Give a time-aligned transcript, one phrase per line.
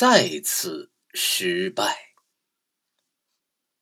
[0.00, 2.14] 再次失败。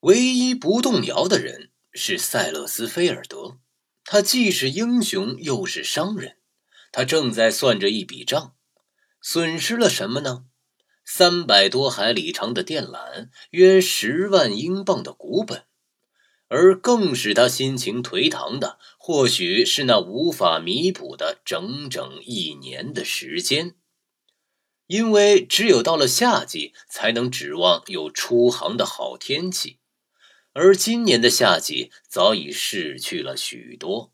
[0.00, 3.60] 唯一不动摇的人是塞勒斯菲尔德，
[4.02, 6.38] 他既是英雄又是商人，
[6.90, 8.56] 他正在算着一笔账，
[9.22, 10.46] 损失了什么呢？
[11.04, 15.66] 三百多海里长的电缆，约十万英镑的股本。
[16.48, 23.76] 而更使他心情颓唐的，或许是那无法弥补的整整一年的时间，
[24.88, 29.78] 因为只有到了夏季，才能指望有出航的好天气，
[30.54, 34.12] 而今年的夏季早已逝去了许多。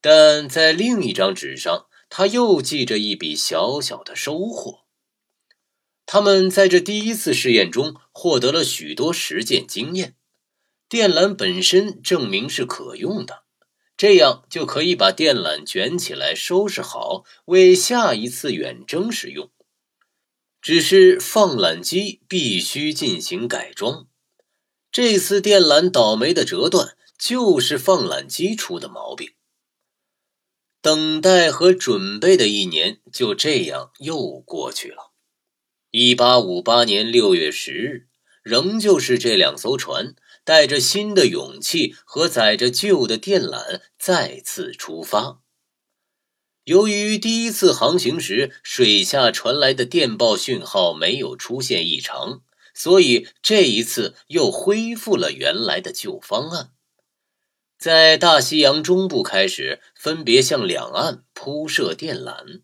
[0.00, 4.84] 但在另一张纸上，他又记着一笔小小的收获：
[6.06, 10.14] 他们在这第一次试验中获得了许多实践经验。
[10.88, 13.42] 电缆本身证明是可用的，
[13.96, 19.50] 这样就可以把电缆卷起来收拾好，为下一次远征使用。
[20.66, 24.08] 只是放缆机必须进行改装。
[24.90, 29.30] 这次电缆倒霉的折断，就是放缆机出的毛病。
[30.82, 35.12] 等待和准备的一年就这样又过去了。
[35.92, 38.08] 一八五八年六月十日，
[38.42, 40.16] 仍旧是这两艘船。
[40.42, 45.42] 带着新的勇气和载着旧的电缆再次出发。
[46.66, 52.42] 由于第一次航行时水下传来的电报讯号没有出现异常，
[52.74, 56.72] 所以这一次又恢复了原来的旧方案，
[57.78, 62.62] 在大西洋中部开始分别向两岸铺设电缆。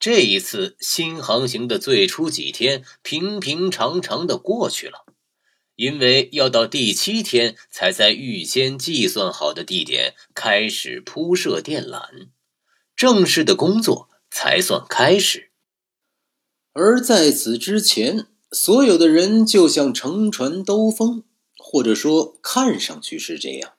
[0.00, 5.04] 这一次新航行的最初几天平平常常的过去了。
[5.76, 12.28] 因为要到第七天才在预先计算好的地点开始铺设电缆，
[12.96, 15.50] 正式的工作才算开始。
[16.72, 21.22] 而在此之前，所有的人就像乘船兜风，
[21.56, 23.74] 或者说看上去是这样。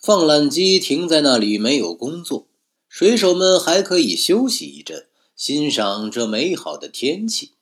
[0.00, 2.46] 放缆机停在那里没有工作，
[2.88, 7.52] 水手们还可以休息一阵，欣赏这美好的天气。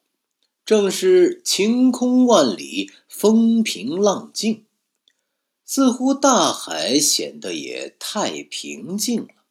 [0.64, 4.64] 正是晴空万里，风平浪静，
[5.64, 9.41] 似乎大海显得也太平静了。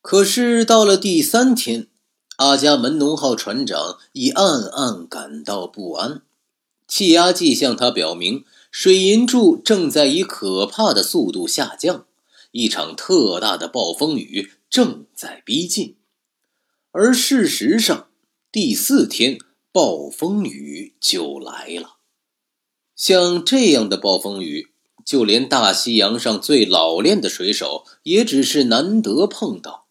[0.00, 1.88] 可是到了第三天，
[2.36, 6.22] 阿伽门农号船长已暗暗感到不安，
[6.86, 12.06] 气压计向他表明，水银柱正在以可怕的速度下降，
[12.52, 15.96] 一场特大的暴风雨正在逼近。
[16.92, 18.08] 而事实上，
[18.50, 19.38] 第四天。
[19.70, 21.98] 暴风雨就来了，
[22.96, 24.72] 像这样的暴风雨，
[25.04, 29.87] 就连大西洋上最老练的水手也只是难得碰到。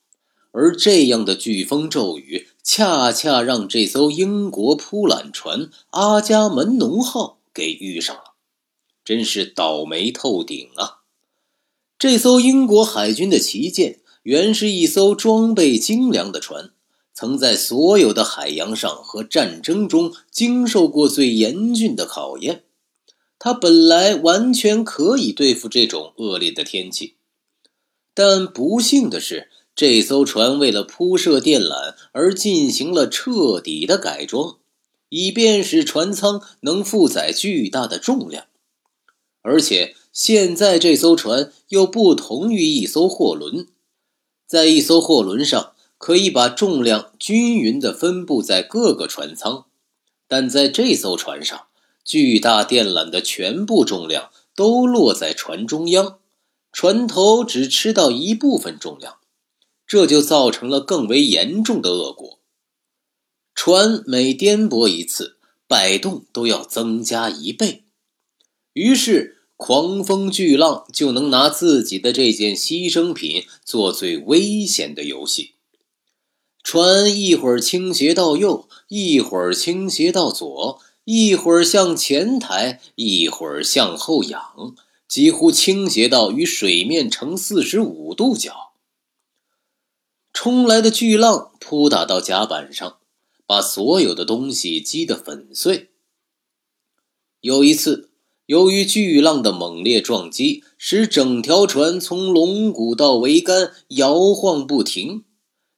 [0.59, 8.33] 而这样的飓风骤雨，恰恰让这艘英国铺缆船“阿伽门农号”给遇上了，
[9.05, 11.01] 真是倒霉透顶啊！
[11.99, 16.71] 这艘英国海军的旗舰，原是一艘装备精良的船。
[17.13, 22.63] 曾在所有的海洋上和战争中经受过最严峻的考验，
[23.37, 27.13] 它本来完全可以对付这种恶劣的天气，
[28.15, 34.57] 但不幸的是，这艘船为了铺设电缆而进行了彻底的改装，
[35.07, 38.47] 以便使船舱能负载巨大的重量，
[39.41, 43.67] 而且现在这艘船又不同于一艘货轮，
[44.45, 45.71] 在一艘货轮上。
[45.99, 49.65] 可以把重量均匀地分布在各个船舱，
[50.27, 51.69] 但在这艘船上，
[52.05, 56.19] 巨大电缆的全部重量都落在船中央，
[56.71, 59.17] 船头只吃到一部分重量，
[59.87, 62.39] 这就造成了更为严重的恶果。
[63.55, 67.85] 船每颠簸一次，摆动都要增加一倍，
[68.73, 75.53] 于是狂风巨浪就能拿自己的这件牺牲品做最危险的游戏。
[76.61, 84.75] 船一会儿倾斜到右，一会儿倾斜到左，一会儿向前抬，一会儿向后仰，
[85.07, 88.66] 几乎倾斜到与水面成四十五度角。
[90.39, 92.97] 冲来的巨浪扑打到甲板上，
[93.47, 95.89] 把所有的东西击得粉碎。
[97.41, 98.11] 有一次，
[98.45, 105.23] 由于巨浪的猛烈撞击，使整条船从龙骨到桅杆摇晃不停。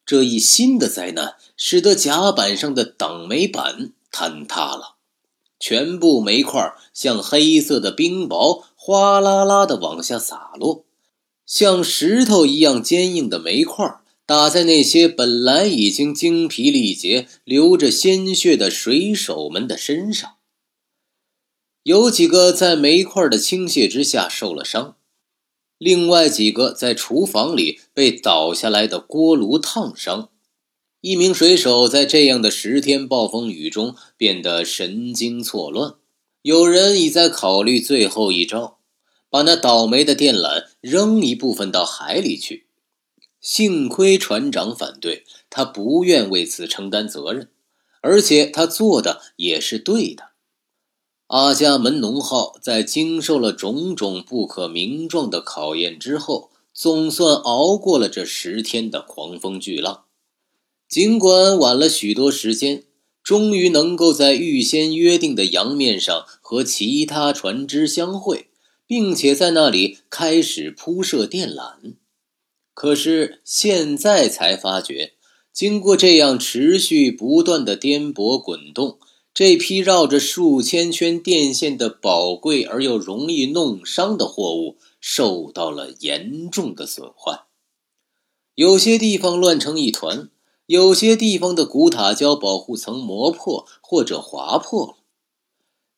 [0.05, 4.97] 这一新的灾难使得甲板上的挡煤板坍塌了，
[5.57, 10.83] 全部煤块像黑色的冰雹哗啦啦地往下洒落，
[11.45, 20.35] 像石头一样坚硬的煤块打在那些本来已经精疲力竭、流着鲜血的水手们的身上。
[21.81, 24.97] 有几个在煤块的倾泻之下受了伤，
[25.79, 30.29] 另外几个在厨房里被倒下来的锅炉烫伤。
[31.01, 35.95] 一名水手在这样的十天暴风雨中变得神经错乱，
[36.43, 38.77] 有人已在考虑最后一招，
[39.27, 42.67] 把那倒霉的电缆扔一部分到海里去。
[43.41, 47.49] 幸亏船长反对，他不愿为此承担责任，
[48.01, 50.29] 而且他做的也是对的。
[51.27, 60.05] 阿伽门农号在经受了种种不可名状的考验之后，总算熬过了这十天的狂风巨浪。
[60.87, 62.83] 尽管晚了许多时间，
[63.23, 68.47] 终于能够在预先约定的洋面上和其他船只相会，
[68.87, 71.93] 并且在那里开始铺设电缆。
[72.79, 75.11] 可是现在才发觉，
[75.51, 78.99] 经过这样持续不断的颠簸滚动。
[79.33, 87.41] 这批绕着数千圈电线的宝贵而又容易弄伤的货物受到了严重的损坏，
[88.55, 90.29] 有些地方乱成一团，
[90.65, 94.93] 有些地方的古塔胶保护层磨破或者划破了。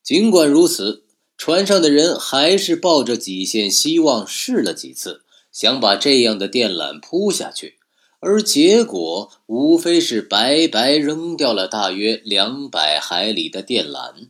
[0.01, 1.03] 尽管如此，
[1.37, 7.77] 船上的人还是抱着几线希望试了几次，想把这样的电缆铺下去。
[8.19, 14.29] 而结果无非是白白扔掉了大约两百海里的电缆，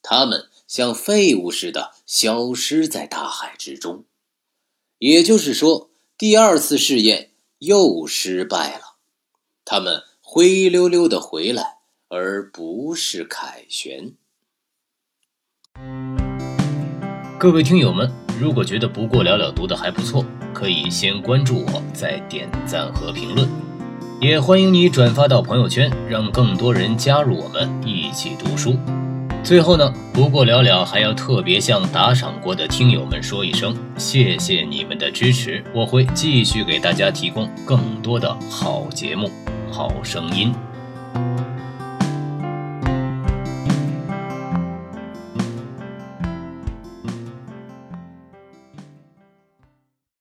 [0.00, 4.04] 它们像废物似的消失在大海之中。
[4.98, 8.94] 也就是说，第二次试验又失败了，
[9.64, 14.14] 他们灰溜溜的回来，而不是凯旋。
[17.40, 18.10] 各位听友们，
[18.40, 20.24] 如果觉得不过了了读的还不错。
[20.54, 23.46] 可以先关注我，再点赞和评论，
[24.22, 28.74] 也欢迎你转发到朋友圈，让更多人加入我们一起读书。
[29.44, 39.30] 最后呢，不过了了还要特别向打赏过的听友们说一声，谢谢你们的支持，我会继续给大家提供更多的好节目、
[39.70, 40.54] 好声音。